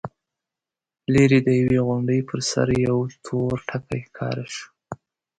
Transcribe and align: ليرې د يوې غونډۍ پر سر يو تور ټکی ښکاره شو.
ليرې 1.13 1.39
د 1.47 1.49
يوې 1.61 1.79
غونډۍ 1.87 2.19
پر 2.29 2.39
سر 2.51 2.67
يو 2.85 2.97
تور 3.25 3.55
ټکی 3.67 4.01
ښکاره 4.07 4.45
شو. 4.53 4.67